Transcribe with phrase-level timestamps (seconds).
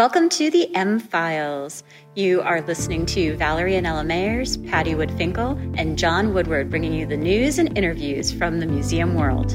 [0.00, 1.84] Welcome to the M Files.
[2.14, 6.94] You are listening to Valerie and Ella Mayers, Patti Wood Finkel, and John Woodward bringing
[6.94, 9.50] you the news and interviews from the museum world.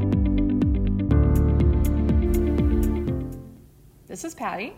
[4.07, 4.75] This is Patti,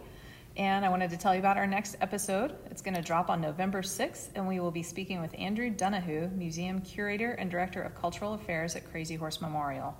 [0.55, 2.55] and I wanted to tell you about our next episode.
[2.71, 6.29] It's going to drop on November 6th, and we will be speaking with Andrew Donoghue,
[6.33, 9.97] Museum Curator and Director of Cultural Affairs at Crazy Horse Memorial.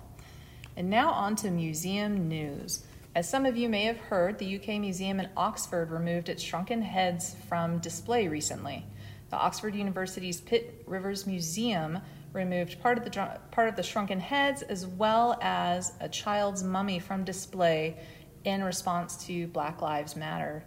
[0.78, 2.86] And now on to museum news.
[3.14, 6.82] As some of you may have heard, the UK Museum in Oxford removed its shrunken
[6.82, 8.84] heads from display recently.
[9.30, 11.98] The Oxford University's Pitt Rivers Museum
[12.32, 16.98] removed part of the part of the shrunken heads as well as a child's mummy
[16.98, 17.96] from display
[18.44, 20.62] in response to Black Lives Matter.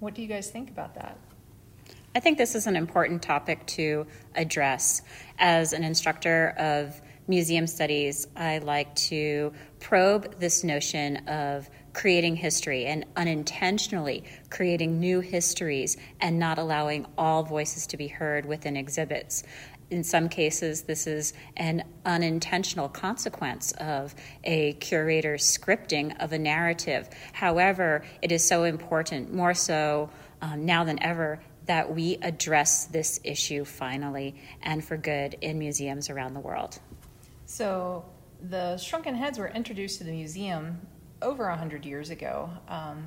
[0.00, 1.18] What do you guys think about that?
[2.14, 5.02] I think this is an important topic to address.
[5.38, 12.84] As an instructor of museum studies, I like to probe this notion of creating history
[12.84, 19.42] and unintentionally creating new histories and not allowing all voices to be heard within exhibits.
[19.88, 27.08] In some cases, this is an unintentional consequence of a curator's scripting of a narrative.
[27.32, 30.10] However, it is so important, more so
[30.42, 36.10] um, now than ever, that we address this issue finally and for good in museums
[36.10, 36.78] around the world.
[37.46, 38.04] So,
[38.42, 40.80] the shrunken heads were introduced to the museum
[41.22, 43.06] over 100 years ago, um,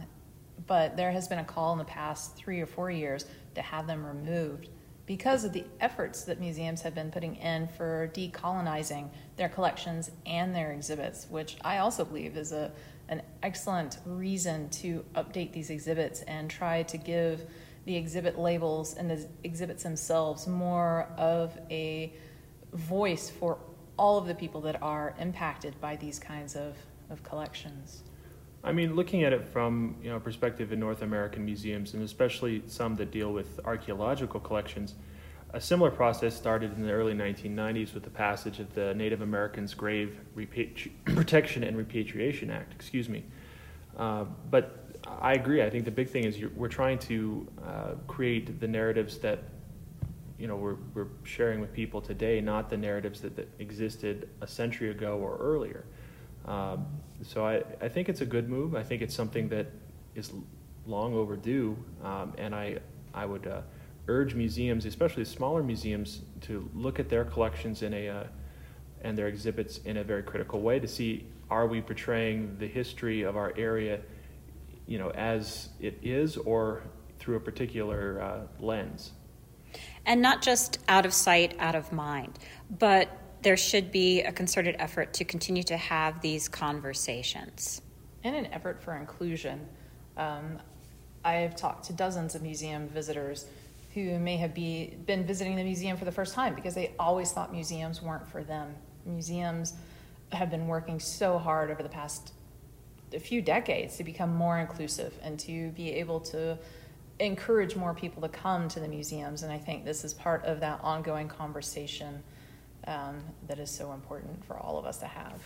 [0.65, 3.85] but there has been a call in the past three or four years to have
[3.85, 4.69] them removed
[5.05, 10.55] because of the efforts that museums have been putting in for decolonizing their collections and
[10.55, 12.71] their exhibits, which I also believe is a,
[13.09, 17.41] an excellent reason to update these exhibits and try to give
[17.85, 22.13] the exhibit labels and the exhibits themselves more of a
[22.73, 23.57] voice for
[23.99, 26.73] all of the people that are impacted by these kinds of,
[27.09, 28.03] of collections.
[28.63, 32.63] I mean, looking at it from you know perspective in North American museums, and especially
[32.67, 34.95] some that deal with archaeological collections,
[35.53, 39.73] a similar process started in the early 1990s with the passage of the Native Americans
[39.73, 42.73] Grave Repatri- Protection and Repatriation Act.
[42.73, 43.23] Excuse me.
[43.97, 45.61] Uh, but I agree.
[45.61, 49.39] I think the big thing is we're trying to uh, create the narratives that
[50.39, 54.47] you know we're, we're sharing with people today, not the narratives that, that existed a
[54.47, 55.85] century ago or earlier.
[56.45, 56.87] Um,
[57.21, 58.75] so I, I think it's a good move.
[58.75, 59.67] I think it's something that
[60.15, 60.31] is
[60.85, 62.77] long overdue, um, and I
[63.13, 63.61] I would uh,
[64.07, 68.23] urge museums, especially smaller museums, to look at their collections in a uh,
[69.01, 73.23] and their exhibits in a very critical way to see are we portraying the history
[73.23, 73.99] of our area,
[74.87, 76.83] you know, as it is or
[77.17, 79.11] through a particular uh, lens.
[80.09, 82.39] And not just out of sight, out of mind,
[82.79, 87.81] but there should be a concerted effort to continue to have these conversations.
[88.23, 89.67] In an effort for inclusion,
[90.17, 90.59] um,
[91.23, 93.45] I've talked to dozens of museum visitors
[93.93, 97.31] who may have be, been visiting the museum for the first time because they always
[97.31, 98.73] thought museums weren't for them.
[99.05, 99.75] Museums
[100.31, 102.33] have been working so hard over the past
[103.13, 106.57] a few decades to become more inclusive and to be able to
[107.19, 109.43] encourage more people to come to the museums.
[109.43, 112.23] And I think this is part of that ongoing conversation
[112.87, 115.41] um, that is so important for all of us to have.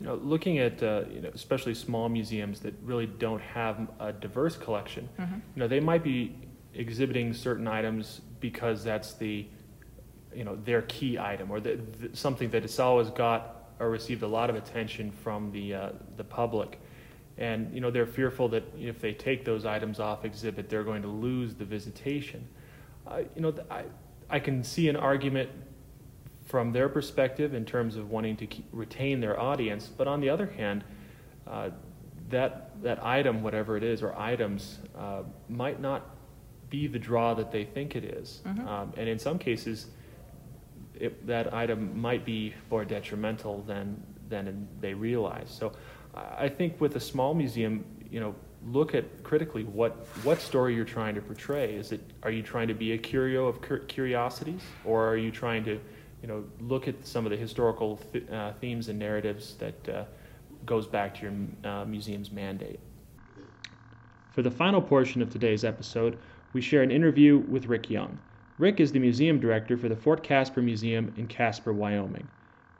[0.00, 4.12] You know, looking at uh, you know, especially small museums that really don't have a
[4.12, 5.34] diverse collection, mm-hmm.
[5.34, 6.36] you know, they might be
[6.74, 9.46] exhibiting certain items because that's the,
[10.34, 14.22] you know, their key item or the, the, something that has always got or received
[14.22, 16.79] a lot of attention from the uh, the public,
[17.40, 21.02] and you know they're fearful that if they take those items off exhibit, they're going
[21.02, 22.46] to lose the visitation.
[23.06, 23.84] Uh, you know, I
[24.28, 25.50] I can see an argument
[26.44, 29.86] from their perspective in terms of wanting to keep, retain their audience.
[29.88, 30.84] But on the other hand,
[31.46, 31.70] uh,
[32.28, 36.16] that that item, whatever it is, or items, uh, might not
[36.68, 38.42] be the draw that they think it is.
[38.46, 38.68] Mm-hmm.
[38.68, 39.86] Um, and in some cases,
[40.94, 45.50] it, that item might be more detrimental than than they realize.
[45.50, 45.72] So,
[46.14, 48.34] I think with a small museum, you know,
[48.66, 51.74] look at critically what what story you're trying to portray.
[51.74, 55.64] Is it are you trying to be a curio of curiosities, or are you trying
[55.64, 55.80] to
[56.22, 60.04] you know, look at some of the historical th- uh, themes and narratives that uh,
[60.66, 61.32] goes back to your
[61.72, 62.80] uh, museum's mandate.
[64.32, 66.18] For the final portion of today's episode,
[66.52, 68.18] we share an interview with Rick Young.
[68.58, 72.28] Rick is the museum director for the Fort Caspar Museum in Casper, Wyoming.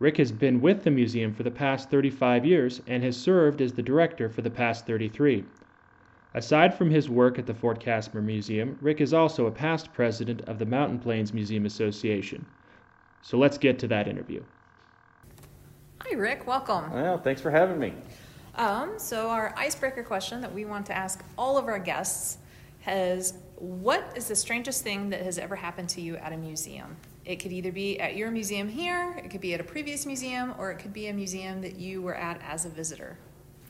[0.00, 3.74] Rick has been with the museum for the past 35 years and has served as
[3.74, 5.44] the director for the past 33.
[6.32, 10.40] Aside from his work at the Fort Caspar Museum, Rick is also a past president
[10.48, 12.46] of the Mountain Plains Museum Association.
[13.20, 14.42] So let's get to that interview.
[16.00, 16.46] Hi, Rick.
[16.46, 16.90] Welcome.
[16.90, 17.92] Well, thanks for having me.
[18.54, 22.38] Um, so our icebreaker question that we want to ask all of our guests
[22.86, 26.96] is what is the strangest thing that has ever happened to you at a museum?
[27.30, 30.52] It could either be at your museum here, it could be at a previous museum,
[30.58, 33.18] or it could be a museum that you were at as a visitor.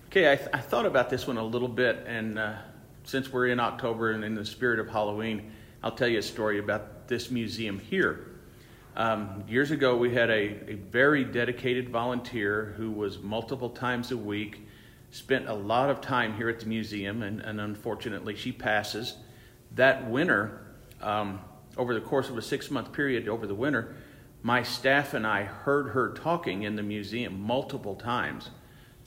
[0.06, 2.54] Okay, I, th- I thought about this one a little bit, and uh,
[3.04, 5.52] since we're in October and in the spirit of Halloween,
[5.82, 8.28] I'll tell you a story about this museum here.
[8.96, 14.16] Um, years ago, we had a, a very dedicated volunteer who was multiple times a
[14.16, 14.66] week,
[15.10, 19.16] spent a lot of time here at the museum, and, and unfortunately, she passes.
[19.74, 20.62] That winter,
[21.02, 21.40] um,
[21.76, 23.94] over the course of a six month period over the winter,
[24.42, 28.50] my staff and I heard her talking in the museum multiple times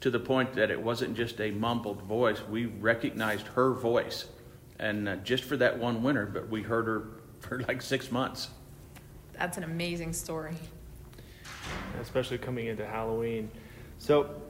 [0.01, 2.41] to the point that it wasn't just a mumbled voice.
[2.47, 4.25] We recognized her voice.
[4.79, 7.07] And uh, just for that one winter, but we heard her
[7.39, 8.49] for like six months.
[9.33, 10.55] That's an amazing story.
[12.01, 13.49] Especially coming into Halloween.
[13.97, 14.41] So,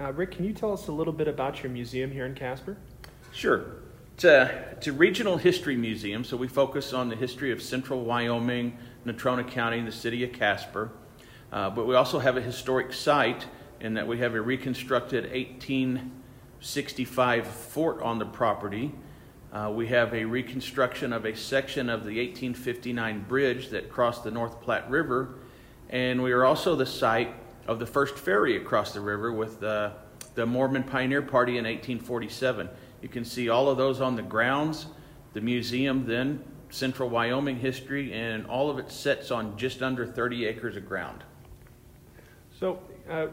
[0.00, 2.76] uh, Rick, can you tell us a little bit about your museum here in Casper?
[3.32, 3.79] Sure.
[4.22, 8.76] It's a, regional history museum, so we focus on the history of central Wyoming,
[9.06, 10.90] Natrona County, and the city of Casper.
[11.50, 13.46] Uh, but we also have a historic site
[13.80, 18.92] in that we have a reconstructed 1865 fort on the property.
[19.54, 24.30] Uh, we have a reconstruction of a section of the 1859 bridge that crossed the
[24.30, 25.36] North Platte River.
[25.88, 27.34] And we are also the site
[27.66, 29.92] of the first ferry across the river with uh,
[30.34, 32.68] the Mormon Pioneer Party in 1847.
[33.02, 34.86] You can see all of those on the grounds.
[35.32, 40.46] The museum, then, Central Wyoming history, and all of it sits on just under 30
[40.46, 41.24] acres of ground.
[42.58, 43.28] So, uh,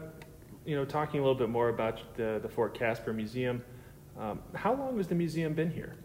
[0.64, 3.62] you know, talking a little bit more about the, the Fort Caspar Museum,
[4.18, 5.96] um, how long has the museum been here?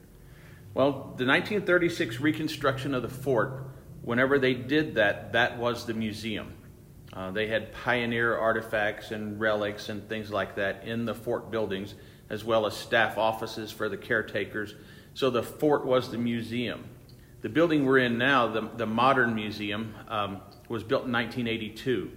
[0.74, 3.68] Well, the 1936 reconstruction of the fort,
[4.02, 6.54] whenever they did that, that was the museum.
[7.14, 11.94] Uh, they had pioneer artifacts and relics and things like that in the fort buildings
[12.30, 14.76] as well as staff offices for the caretakers.
[15.14, 16.84] So the fort was the museum.
[17.42, 22.12] The building we're in now, the, the modern museum, um, was built in 1982.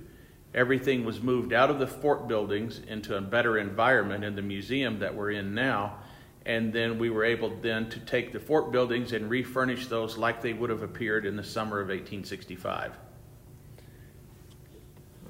[0.55, 5.01] Everything was moved out of the fort buildings into a better environment in the museum
[5.01, 5.99] that we're in now.
[6.47, 10.41] And then we were able then to take the fort buildings and refurnish those like
[10.41, 12.93] they would have appeared in the summer of 1865.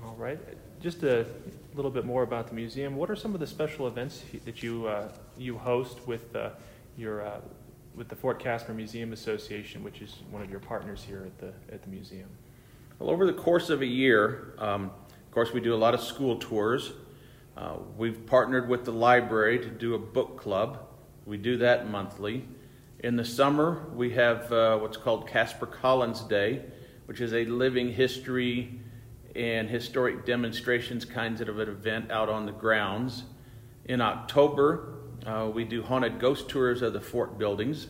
[0.05, 0.39] All right.
[0.87, 1.27] Just a
[1.75, 2.95] little bit more about the museum.
[2.95, 6.51] What are some of the special events that you uh, you host with uh,
[6.97, 7.41] your uh,
[7.97, 11.53] with the Fort Caspar Museum Association, which is one of your partners here at the
[11.75, 12.29] at the museum?
[13.01, 16.01] Well, over the course of a year, um, of course, we do a lot of
[16.01, 16.93] school tours.
[17.57, 20.87] Uh, we've partnered with the library to do a book club.
[21.25, 22.47] We do that monthly.
[23.01, 26.63] In the summer, we have uh, what's called Caspar Collins Day,
[27.07, 28.83] which is a living history
[29.37, 33.25] and historic demonstrations kinds of an event out on the grounds.
[33.85, 34.95] In October,
[35.27, 37.89] uh, we do haunted ghost tours of the fort buildings.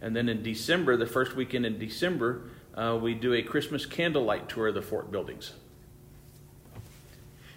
[0.00, 4.48] And then in December, the first weekend in December, uh, we do a Christmas candlelight
[4.48, 5.52] tour of the fort buildings.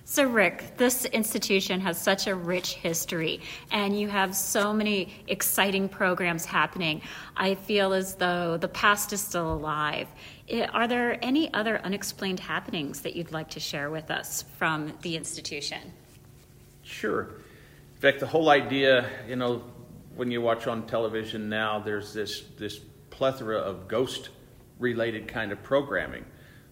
[0.08, 3.42] So, Rick, this institution has such a rich history,
[3.72, 7.02] and you have so many exciting programs happening.
[7.36, 10.08] I feel as though the past is still alive.
[10.72, 15.18] Are there any other unexplained happenings that you'd like to share with us from the
[15.18, 15.92] institution?
[16.84, 17.24] Sure.
[17.96, 19.64] In fact, the whole idea, you know,
[20.16, 22.78] when you watch on television now, there's this, this
[23.10, 24.30] plethora of ghost
[24.78, 26.26] related kind of programming.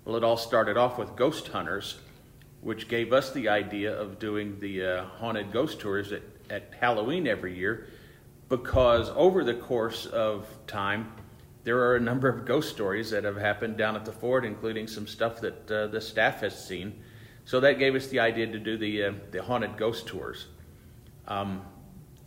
[0.05, 1.97] Well, it all started off with ghost hunters
[2.63, 7.27] which gave us the idea of doing the uh, haunted ghost tours at, at Halloween
[7.27, 7.87] every year
[8.49, 11.11] because over the course of time,
[11.63, 14.87] there are a number of ghost stories that have happened down at the fort, including
[14.87, 16.93] some stuff that uh, the staff has seen.
[17.45, 20.47] So that gave us the idea to do the, uh, the haunted ghost tours.
[21.27, 21.61] Um,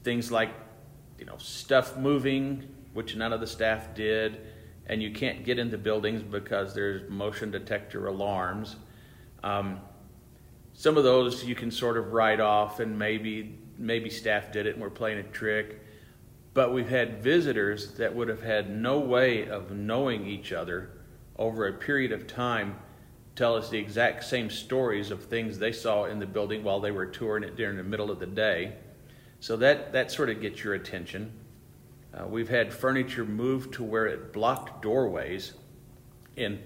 [0.02, 0.50] things like,
[1.18, 4.40] you know, stuff moving, which none of the staff did,
[4.86, 8.76] and you can't get into buildings because there's motion detector alarms.
[9.42, 9.80] Um,
[10.78, 14.74] some of those you can sort of write off and maybe maybe staff did it
[14.74, 15.80] and we're playing a trick.
[16.52, 20.90] But we've had visitors that would have had no way of knowing each other
[21.38, 22.76] over a period of time
[23.34, 26.90] tell us the exact same stories of things they saw in the building while they
[26.90, 28.74] were touring it during the middle of the day.
[29.40, 31.32] So that that sort of gets your attention.
[32.12, 35.54] Uh, we've had furniture moved to where it blocked doorways
[36.36, 36.58] and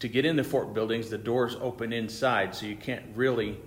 [0.00, 3.58] to get into fort buildings, the doors open inside, so you can't really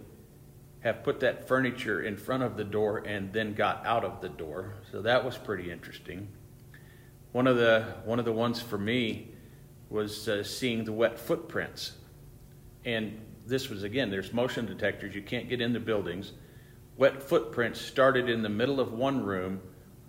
[0.81, 4.29] have put that furniture in front of the door and then got out of the
[4.29, 4.75] door.
[4.91, 6.27] So that was pretty interesting.
[7.31, 9.29] One of the one of the ones for me
[9.89, 11.93] was uh, seeing the wet footprints,
[12.85, 14.09] and this was again.
[14.11, 15.15] There's motion detectors.
[15.15, 16.33] You can't get into buildings,
[16.97, 19.61] wet footprints started in the middle of one room,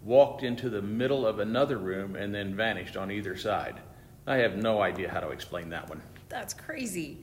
[0.05, 3.81] walked into the middle of another room, and then vanished on either side.
[4.29, 6.03] I have no idea how to explain that one.
[6.29, 7.19] That's crazy.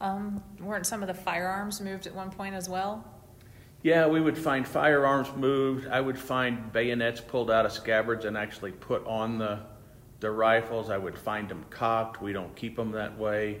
[0.00, 3.04] Um, weren't some of the firearms moved at one point as well?
[3.82, 5.88] Yeah, we would find firearms moved.
[5.88, 9.60] I would find bayonets pulled out of scabbards and actually put on the
[10.20, 10.90] the rifles.
[10.90, 12.20] I would find them cocked.
[12.20, 13.60] We don't keep them that way.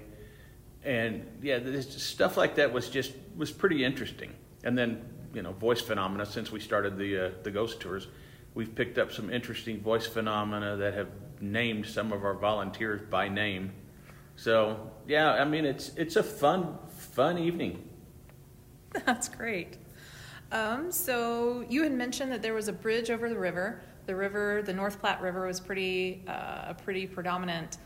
[0.84, 4.32] And yeah, this stuff like that was just was pretty interesting.
[4.64, 6.26] And then you know, voice phenomena.
[6.26, 8.08] Since we started the uh, the ghost tours,
[8.54, 11.08] we've picked up some interesting voice phenomena that have
[11.40, 13.72] named some of our volunteers by name.
[14.36, 17.88] So yeah, I mean it's it's a fun fun evening.
[19.06, 19.78] That's great.
[20.52, 23.80] Um, so you had mentioned that there was a bridge over the river.
[24.06, 27.78] The river, the North Platte River, was pretty uh, a pretty predominant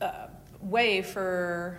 [0.00, 0.28] uh,
[0.60, 1.78] way for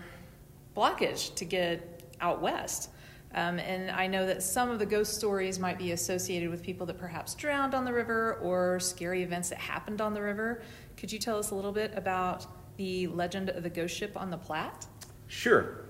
[0.76, 2.92] blockage to get out west.
[3.34, 6.86] Um, and I know that some of the ghost stories might be associated with people
[6.88, 10.62] that perhaps drowned on the river or scary events that happened on the river.
[10.98, 12.46] Could you tell us a little bit about
[12.78, 14.86] the legend of the ghost ship on the Platte?
[15.28, 15.86] Sure.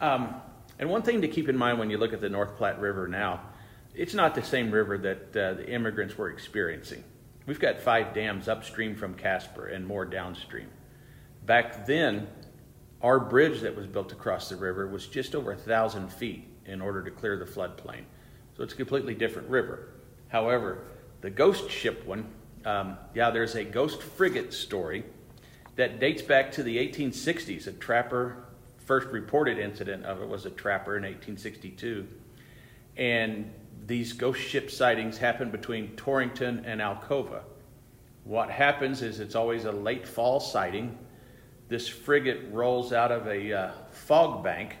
[0.00, 0.34] Um,
[0.78, 3.08] and one thing to keep in mind when you look at the North Platte River
[3.08, 3.40] now,
[3.94, 7.02] it's not the same river that uh, the immigrants were experiencing.
[7.46, 10.68] We've got five dams upstream from Casper and more downstream.
[11.44, 12.26] Back then,
[13.04, 16.80] our bridge that was built across the river was just over a thousand feet in
[16.80, 18.02] order to clear the floodplain.
[18.56, 19.90] So it's a completely different river.
[20.28, 20.84] However,
[21.20, 22.26] the ghost ship one,
[22.64, 25.04] um, yeah, there's a ghost frigate story
[25.76, 27.66] that dates back to the 1860s.
[27.66, 28.46] A trapper,
[28.86, 32.08] first reported incident of it was a trapper in 1862.
[32.96, 33.52] And
[33.86, 37.42] these ghost ship sightings happen between Torrington and Alcova.
[38.24, 40.96] What happens is it's always a late fall sighting.
[41.74, 44.76] This frigate rolls out of a uh, fog bank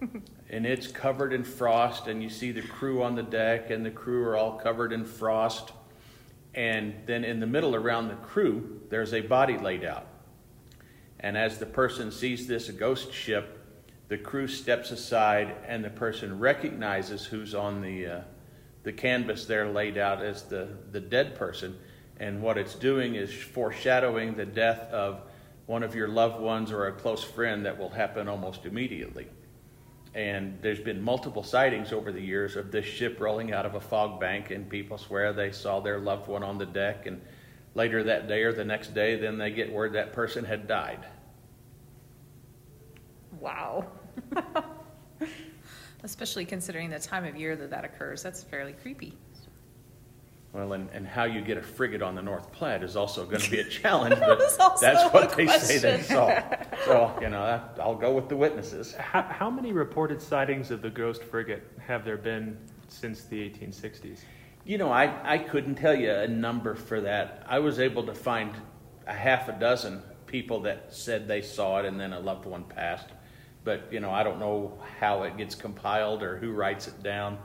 [0.48, 3.90] and it's covered in frost and you see the crew on the deck and the
[3.90, 5.72] crew are all covered in frost.
[6.54, 10.06] And then in the middle around the crew there's a body laid out.
[11.20, 13.58] And as the person sees this ghost ship
[14.08, 18.20] the crew steps aside and the person recognizes who's on the uh,
[18.84, 21.76] the canvas there laid out as the the dead person.
[22.18, 25.27] And what it's doing is foreshadowing the death of
[25.68, 29.28] one of your loved ones or a close friend that will happen almost immediately
[30.14, 33.80] and there's been multiple sightings over the years of this ship rolling out of a
[33.80, 37.06] fog bank, and people swear they saw their loved one on the deck.
[37.06, 37.20] And
[37.74, 41.06] later that day or the next day, then they get word that person had died.
[43.38, 43.86] Wow.
[46.02, 49.16] Especially considering the time of year that that occurs, that's fairly creepy.
[50.52, 53.40] Well, and, and how you get a frigate on the North Platte is also going
[53.40, 56.42] to be a challenge, but was that's what a they say they saw.
[56.86, 58.94] So, you know, that, I'll go with the witnesses.
[58.94, 62.56] How, how many reported sightings of the ghost frigate have there been
[62.88, 64.20] since the 1860s?
[64.64, 67.44] You know, I, I couldn't tell you a number for that.
[67.46, 68.54] I was able to find
[69.06, 72.64] a half a dozen people that said they saw it and then a loved one
[72.64, 73.08] passed.
[73.64, 77.38] But, you know, I don't know how it gets compiled or who writes it down.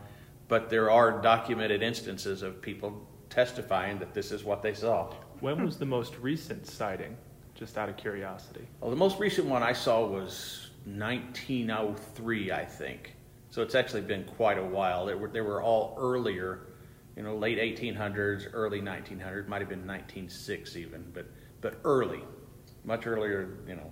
[0.54, 5.12] But there are documented instances of people testifying that this is what they saw.
[5.40, 7.18] When was the most recent sighting?
[7.56, 8.68] Just out of curiosity.
[8.80, 13.16] Well, the most recent one I saw was 1903, I think.
[13.50, 15.08] So it's actually been quite a while.
[15.08, 16.68] They were, they were all earlier,
[17.18, 21.26] you know, late 1800s, early 1900s, might have been 1906 even, but,
[21.62, 22.22] but early,
[22.86, 23.92] much earlier, you know,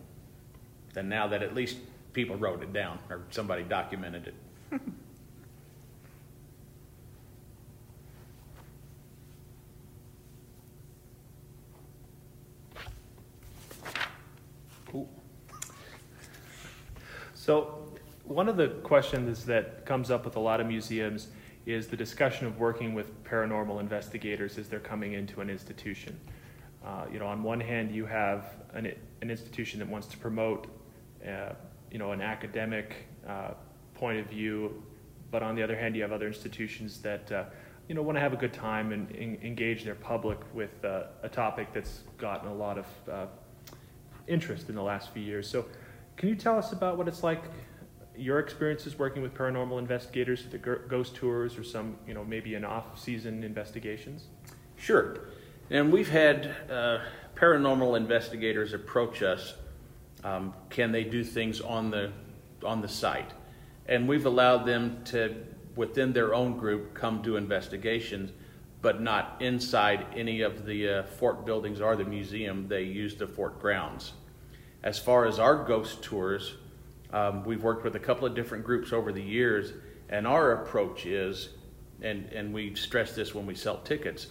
[0.94, 1.78] than now that at least
[2.14, 4.28] people wrote it down or somebody documented
[4.72, 4.82] it.
[17.52, 17.84] So,
[18.24, 21.28] one of the questions that comes up with a lot of museums
[21.66, 26.18] is the discussion of working with paranormal investigators as they're coming into an institution.
[26.82, 28.86] Uh, you know, on one hand, you have an,
[29.22, 30.68] an institution that wants to promote,
[31.28, 31.50] uh,
[31.92, 32.96] you know, an academic
[33.28, 33.50] uh,
[33.96, 34.82] point of view,
[35.30, 37.44] but on the other hand, you have other institutions that, uh,
[37.90, 41.08] you know, want to have a good time and, en- engage their public with uh,
[41.24, 43.26] a topic that's gotten a lot of uh,
[44.26, 45.50] interest in the last few years.
[45.50, 45.66] So,
[46.22, 47.42] can you tell us about what it's like,
[48.16, 52.64] your experiences working with paranormal investigators, the ghost tours, or some, you know, maybe an
[52.64, 54.28] off-season investigations?
[54.76, 55.18] Sure.
[55.72, 57.00] And we've had uh,
[57.34, 59.56] paranormal investigators approach us.
[60.24, 62.12] Um, can they do things on the
[62.64, 63.32] on the site?
[63.88, 65.36] And we've allowed them to,
[65.76, 68.30] within their own group, come do investigations,
[68.84, 72.68] but not inside any of the uh, fort buildings or the museum.
[72.68, 74.14] They use the fort grounds.
[74.84, 76.56] As far as our ghost tours,
[77.14, 79.74] um, we've worked with a couple of different groups over the years,
[80.10, 81.50] and our approach is
[82.02, 84.28] and, and we stress this when we sell tickets.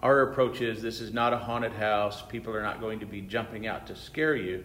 [0.00, 2.22] Our approach is this is not a haunted house.
[2.22, 4.64] People are not going to be jumping out to scare you.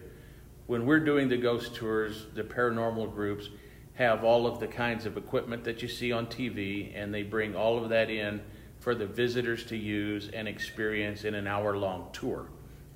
[0.66, 3.48] When we're doing the ghost tours, the paranormal groups
[3.94, 7.56] have all of the kinds of equipment that you see on TV, and they bring
[7.56, 8.40] all of that in
[8.78, 12.48] for the visitors to use and experience in an hour long tour.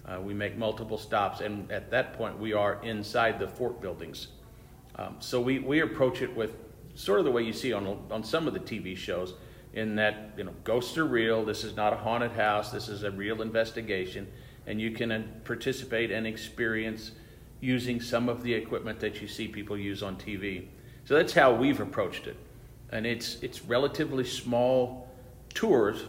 [0.07, 4.29] Uh, we make multiple stops, and at that point, we are inside the fort buildings.
[4.97, 6.57] Um, so we, we approach it with
[6.95, 9.35] sort of the way you see on, on some of the TV shows,
[9.73, 11.45] in that you know ghosts are real.
[11.45, 12.71] This is not a haunted house.
[12.71, 14.31] This is a real investigation,
[14.67, 17.13] and you can uh, participate and experience
[17.61, 20.67] using some of the equipment that you see people use on TV.
[21.07, 22.37] So that's how we've approached it,
[22.91, 25.09] and it's it's relatively small
[25.55, 26.05] tours.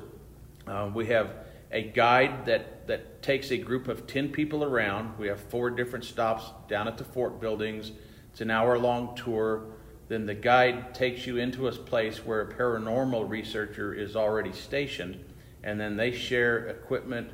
[0.68, 1.32] Uh, we have
[1.72, 5.18] a guide that, that takes a group of 10 people around.
[5.18, 7.92] We have four different stops down at the fort buildings.
[8.32, 9.66] It's an hour long tour.
[10.08, 15.24] Then the guide takes you into a place where a paranormal researcher is already stationed,
[15.64, 17.32] and then they share equipment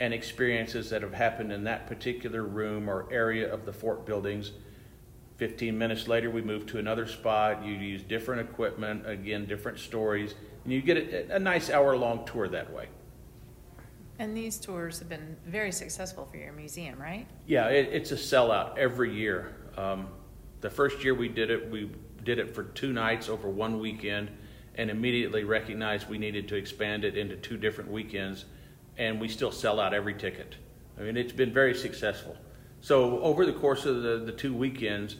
[0.00, 4.52] and experiences that have happened in that particular room or area of the fort buildings.
[5.36, 7.64] 15 minutes later, we move to another spot.
[7.64, 12.26] You use different equipment, again, different stories, and you get a, a nice hour long
[12.26, 12.88] tour that way.
[14.18, 17.26] And these tours have been very successful for your museum, right?
[17.46, 19.54] Yeah, it, it's a sellout every year.
[19.76, 20.08] Um,
[20.60, 21.90] the first year we did it, we
[22.24, 24.30] did it for two nights over one weekend
[24.74, 28.44] and immediately recognized we needed to expand it into two different weekends,
[28.96, 30.56] and we still sell out every ticket.
[30.98, 32.36] I mean, it's been very successful.
[32.80, 35.16] So, over the course of the, the two weekends,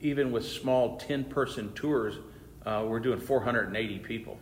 [0.00, 2.16] even with small 10 person tours,
[2.64, 4.38] uh, we're doing 480 people.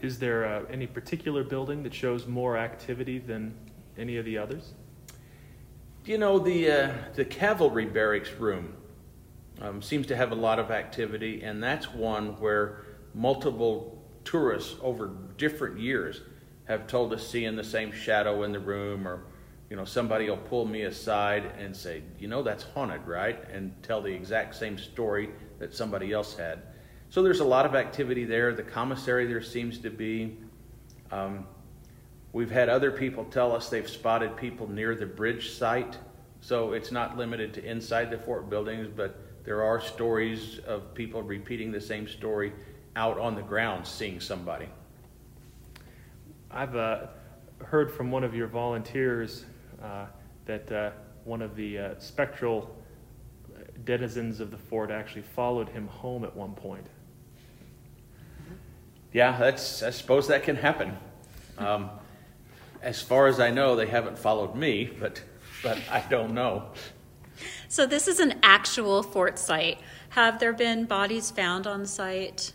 [0.00, 3.54] Is there uh, any particular building that shows more activity than
[3.96, 4.72] any of the others?
[6.04, 8.74] You know, the, uh, the cavalry barracks room
[9.60, 15.10] um, seems to have a lot of activity, and that's one where multiple tourists over
[15.36, 16.20] different years
[16.64, 19.24] have told us seeing the same shadow in the room, or
[19.68, 23.74] you know, somebody will pull me aside and say, "You know, that's haunted, right?" and
[23.82, 26.62] tell the exact same story that somebody else had.
[27.10, 28.52] So there's a lot of activity there.
[28.52, 30.36] The commissary there seems to be.
[31.10, 31.46] Um,
[32.32, 35.96] we've had other people tell us they've spotted people near the bridge site.
[36.42, 41.22] So it's not limited to inside the fort buildings, but there are stories of people
[41.22, 42.52] repeating the same story
[42.94, 44.68] out on the ground seeing somebody.
[46.50, 47.06] I've uh,
[47.64, 49.46] heard from one of your volunteers
[49.82, 50.06] uh,
[50.44, 50.90] that uh,
[51.24, 52.76] one of the uh, spectral
[53.84, 56.86] denizens of the fort actually followed him home at one point
[59.12, 60.96] yeah, that's, I suppose that can happen.
[61.56, 61.90] Um,
[62.82, 65.22] as far as I know, they haven't followed me, but,
[65.62, 66.70] but I don't know.
[67.68, 69.78] So, this is an actual fort site.
[70.10, 72.52] Have there been bodies found on site?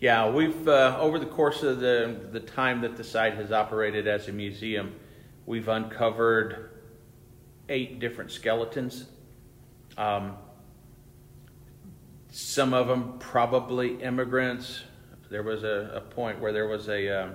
[0.00, 4.06] Yeah, we've, uh, over the course of the, the time that the site has operated
[4.06, 4.94] as a museum,
[5.46, 6.70] we've uncovered
[7.68, 9.06] eight different skeletons.
[9.96, 10.36] Um,
[12.30, 14.82] some of them probably immigrants,
[15.30, 17.34] there was a, a point where there was a, um,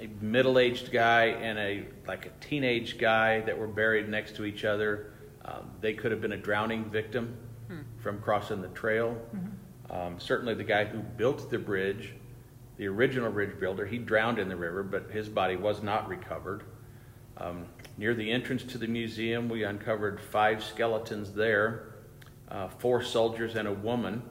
[0.00, 4.64] a middle-aged guy and a like a teenage guy that were buried next to each
[4.64, 5.12] other.
[5.44, 7.36] Um, they could have been a drowning victim
[7.68, 7.80] hmm.
[7.98, 9.16] from crossing the trail.
[9.34, 9.92] Mm-hmm.
[9.92, 12.12] Um, certainly, the guy who built the bridge,
[12.76, 16.62] the original bridge builder, he drowned in the river, but his body was not recovered.
[17.36, 21.94] Um, near the entrance to the museum, we uncovered five skeletons there,
[22.50, 24.22] uh, four soldiers and a woman.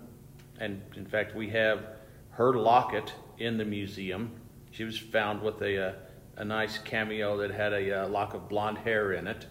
[0.59, 1.98] And in fact, we have
[2.39, 4.31] her locket in the museum.
[4.71, 5.93] She was found with a, a, uh,
[6.37, 9.45] a nice cameo that had a, a, uh, lock of blonde hair in it.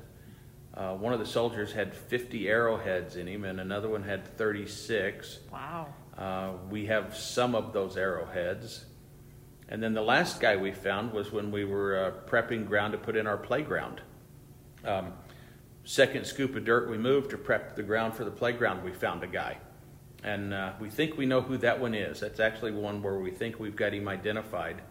[0.73, 5.41] Uh, one of the soldiers had 50 arrowheads in him, and another one had 36.
[5.53, 5.89] Wow.
[6.17, 8.87] Uh, we have some of those arrowheads.
[9.69, 12.99] And then the last guy we found was when we were uh, prepping ground to
[12.99, 14.01] put in our playground.
[14.87, 15.13] Um,
[15.85, 19.23] second scoop of dirt we moved to prep the ground for the playground, we found
[19.23, 19.59] a guy.
[20.25, 22.21] And uh, we think we know who that one is.
[22.21, 24.83] That's actually one where we think we've got him identified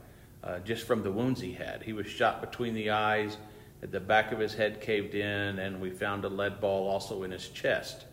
[0.43, 1.83] uh, just from the wounds he had.
[1.83, 3.37] He was shot between the eyes,
[3.83, 7.23] at the back of his head caved in, and we found a lead ball also
[7.23, 8.05] in his chest.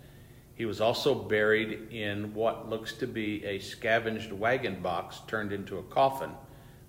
[0.55, 5.79] He was also buried in what looks to be a scavenged wagon box turned into
[5.79, 6.31] a coffin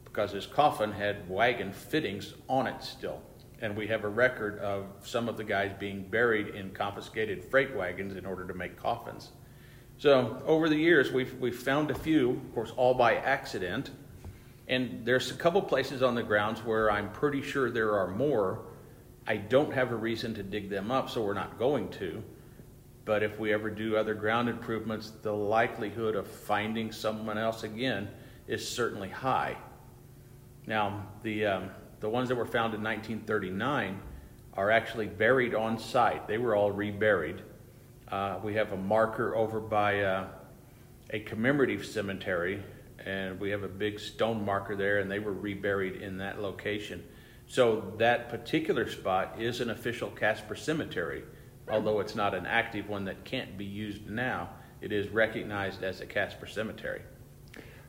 [0.03, 3.21] because his coffin had wagon fittings on it still.
[3.61, 7.75] And we have a record of some of the guys being buried in confiscated freight
[7.75, 9.31] wagons in order to make coffins.
[9.97, 13.91] So over the years, we've, we've found a few, of course, all by accident.
[14.67, 18.65] And there's a couple places on the grounds where I'm pretty sure there are more.
[19.27, 22.21] I don't have a reason to dig them up, so we're not going to.
[23.05, 28.09] But if we ever do other ground improvements, the likelihood of finding someone else again
[28.47, 29.55] is certainly high.
[30.67, 33.99] Now, the, um, the ones that were found in 1939
[34.55, 36.27] are actually buried on site.
[36.27, 37.41] They were all reburied.
[38.11, 40.27] Uh, we have a marker over by uh,
[41.09, 42.63] a commemorative cemetery,
[43.03, 47.03] and we have a big stone marker there, and they were reburied in that location.
[47.47, 51.23] So that particular spot is an official Casper cemetery,
[51.69, 54.49] although it's not an active one that can't be used now.
[54.81, 57.01] It is recognized as a Casper cemetery.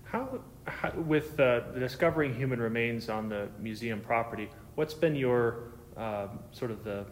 [0.04, 6.28] How, how with uh, discovering human remains on the museum property, what's been your uh,
[6.52, 7.06] sort of the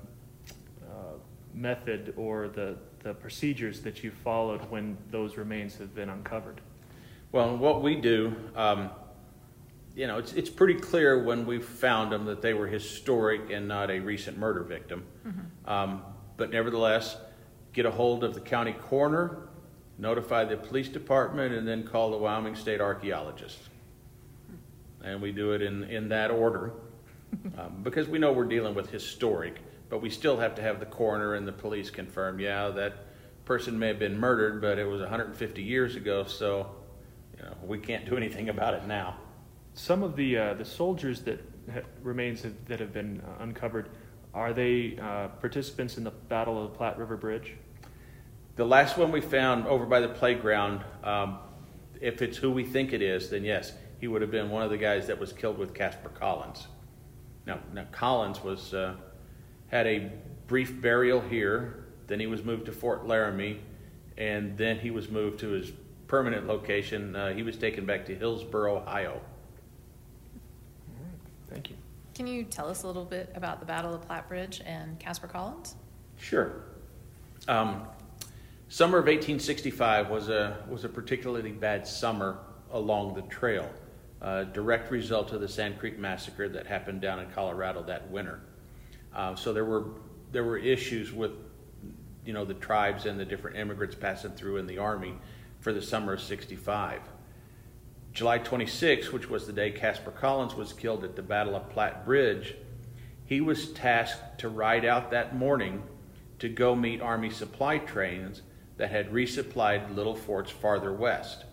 [0.88, 1.14] uh,
[1.53, 6.61] method or the, the procedures that you followed when those remains have been uncovered?
[7.31, 8.90] Well, what we do, um,
[9.95, 13.69] you know, it's, it's pretty clear when we found them that they were historic and
[13.69, 15.05] not a recent murder victim.
[15.27, 15.71] Mm-hmm.
[15.71, 16.03] Um,
[16.38, 17.17] but nevertheless,
[17.75, 19.49] get a hold of the county coroner,
[19.99, 23.59] notify the police department, and then call the Wyoming State Archaeologist.
[25.03, 26.73] And we do it in, in that order
[27.59, 29.61] um, because we know we're dealing with historic,
[29.95, 32.97] but we still have to have the coroner and the police confirm, yeah, that
[33.45, 36.67] person may have been murdered, but it was 150 years ago, so
[37.37, 39.17] you know, we can't do anything about it now.
[39.75, 41.39] Some of the uh, the soldiers that
[41.73, 43.89] ha- remains have, that have been uh, uncovered
[44.35, 47.53] are they uh, participants in the Battle of the Platte River Bridge?
[48.57, 51.39] The last one we found over by the playground, um,
[52.01, 54.71] if it's who we think it is, then yes, he would have been one of
[54.71, 56.67] the guys that was killed with Caspar Collins.
[57.47, 58.97] Now, now Collins was uh,
[59.75, 60.09] had a
[60.47, 61.85] brief burial here.
[62.07, 63.59] Then he was moved to Fort Laramie,
[64.17, 65.73] and then he was moved to his
[66.07, 67.17] permanent location.
[67.17, 69.21] Uh, he was taken back to Hillsboro, Ohio.
[71.51, 71.77] Thank you.
[72.15, 75.27] Can you tell us a little bit about the Battle of Platte Bridge and Caspar
[75.27, 75.75] Collins?
[76.19, 76.63] Sure.
[77.49, 77.83] Um,
[78.69, 82.39] Summer of 1865 was a, was a particularly bad summer
[82.71, 83.69] along the trail,
[84.21, 88.41] a direct result of the Sand Creek Massacre that happened down in Colorado that winter.
[89.14, 89.85] Uh, so there were,
[90.33, 91.33] there were issues with
[92.24, 95.14] you know, the tribes and the different immigrants passing through in the Army
[95.61, 97.00] for the summer of 65.
[98.12, 102.05] July 26, which was the day Caspar Collins was killed at the Battle of Platte
[102.05, 102.55] Bridge,
[103.27, 105.83] he was tasked to ride out that morning
[106.38, 108.42] to go meet Army supply trains
[108.77, 111.44] that had resupplied little forts farther west.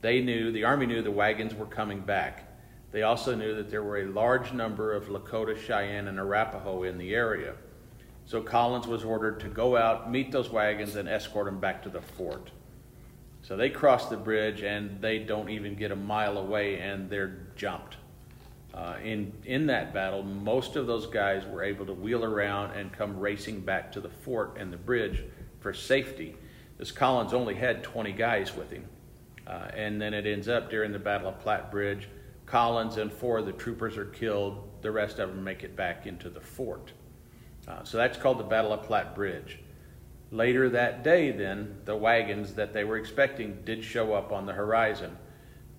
[0.00, 2.53] They knew, the Army knew the wagons were coming back.
[2.94, 6.96] They also knew that there were a large number of Lakota, Cheyenne, and Arapaho in
[6.96, 7.54] the area.
[8.24, 11.88] So Collins was ordered to go out, meet those wagons, and escort them back to
[11.88, 12.52] the fort.
[13.42, 17.48] So they cross the bridge and they don't even get a mile away and they're
[17.56, 17.96] jumped.
[18.72, 22.92] Uh, in, in that battle, most of those guys were able to wheel around and
[22.92, 25.20] come racing back to the fort and the bridge
[25.58, 26.36] for safety.
[26.78, 28.84] This Collins only had 20 guys with him.
[29.48, 32.08] Uh, and then it ends up during the Battle of Platte Bridge,
[32.46, 34.68] Collins and four of the troopers are killed.
[34.82, 36.92] The rest of them make it back into the fort.
[37.66, 39.58] Uh, so that's called the Battle of Platte Bridge.
[40.30, 44.52] Later that day, then, the wagons that they were expecting did show up on the
[44.52, 45.16] horizon.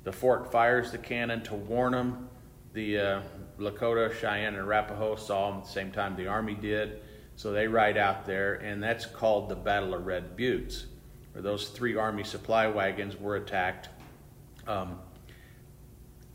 [0.04, 2.30] The fort fires the cannon to warn them.
[2.73, 3.21] The uh,
[3.60, 7.01] Lakota, Cheyenne, and Arapaho saw them at the same time the Army did.
[7.36, 10.86] So they ride out there, and that's called the Battle of Red Buttes,
[11.34, 13.89] where those three Army supply wagons were attacked.
[14.67, 14.99] Um,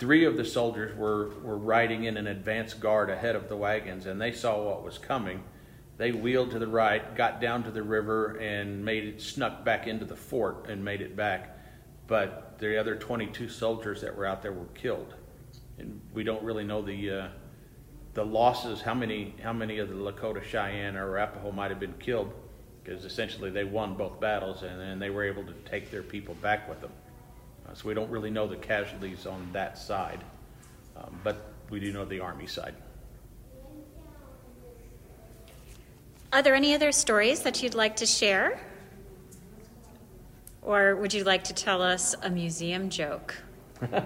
[0.00, 4.06] three of the soldiers were, were riding in an advance guard ahead of the wagons,
[4.06, 5.44] and they saw what was coming.
[5.98, 9.86] They wheeled to the right, got down to the river, and made it snuck back
[9.86, 11.58] into the fort and made it back.
[12.06, 15.14] But the other 22 soldiers that were out there were killed,
[15.78, 17.28] and we don't really know the uh,
[18.14, 21.94] the losses, how many, how many of the Lakota, Cheyenne, or Arapaho might have been
[22.00, 22.32] killed,
[22.82, 26.34] because essentially they won both battles and then they were able to take their people
[26.36, 26.90] back with them.
[27.70, 30.22] Uh, so we don't really know the casualties on that side,
[30.96, 32.74] um, but we do know the Army side.
[36.32, 38.60] Are there any other stories that you'd like to share?
[40.62, 43.34] Or would you like to tell us a museum joke?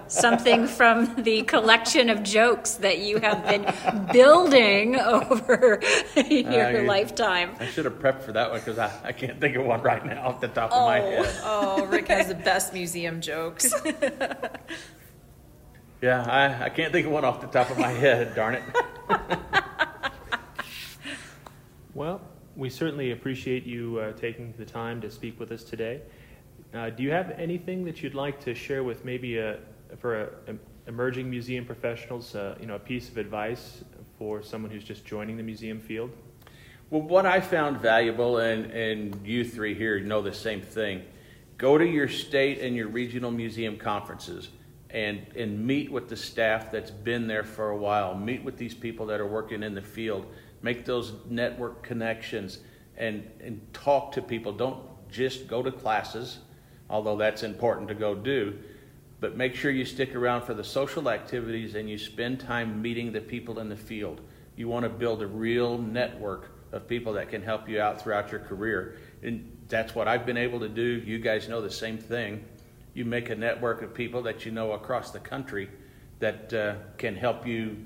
[0.06, 3.64] Something from the collection of jokes that you have been
[4.12, 5.80] building over
[6.28, 7.50] your Uh, lifetime.
[7.58, 10.04] I should have prepped for that one because I, I can't think of one right
[10.04, 11.34] now off the top of my head.
[11.42, 13.72] oh, Rick has the best museum jokes.
[16.02, 18.62] Yeah, I, I can't think of one off the top of my head, darn it.
[21.94, 22.20] Well,
[22.56, 26.02] we certainly appreciate you uh, taking the time to speak with us today.
[26.74, 29.58] Uh, do you have anything that you'd like to share with maybe a,
[29.98, 30.56] for a, a
[30.88, 33.84] emerging museum professionals, uh, you know, a piece of advice
[34.18, 36.10] for someone who's just joining the museum field?
[36.90, 41.02] Well, what I found valuable, and, and you three here know the same thing,
[41.58, 44.48] go to your state and your regional museum conferences
[44.90, 48.16] and, and meet with the staff that's been there for a while.
[48.16, 50.26] Meet with these people that are working in the field.
[50.60, 52.58] Make those network connections
[52.96, 54.52] and, and talk to people.
[54.52, 56.38] Don't just go to classes,
[56.90, 58.58] although that's important to go do.
[59.20, 63.12] But make sure you stick around for the social activities and you spend time meeting
[63.12, 64.20] the people in the field.
[64.56, 68.30] You want to build a real network of people that can help you out throughout
[68.30, 68.96] your career.
[69.22, 70.82] And that's what I've been able to do.
[70.82, 72.44] You guys know the same thing.
[72.92, 75.70] You make a network of people that you know across the country
[76.18, 77.76] that uh, can help you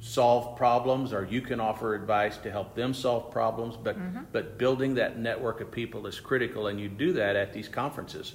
[0.00, 4.20] solve problems or you can offer advice to help them solve problems but mm-hmm.
[4.32, 8.34] but building that network of people is critical and you do that at these conferences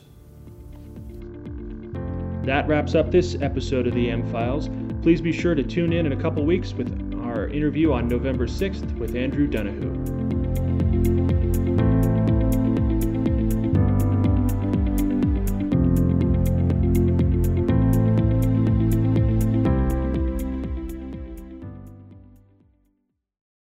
[2.49, 4.71] that wraps up this episode of the M Files.
[5.03, 6.89] Please be sure to tune in in a couple weeks with
[7.23, 10.18] our interview on November 6th with Andrew Donahue.